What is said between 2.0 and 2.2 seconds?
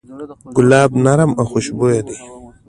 دی.